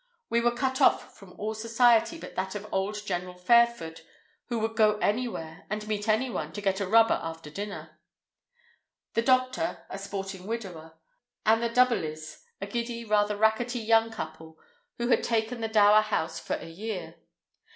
[0.31, 4.01] We were cut off from all society but that of old General Fairford,
[4.47, 7.99] who would go anywhere and meet anyone to get a rubber after dinner;
[9.13, 10.97] the doctor, a sporting widower;
[11.45, 14.57] and the Duberlys, a giddy, rather rackety young, couple
[14.97, 17.17] who had taken the Dower House for a year.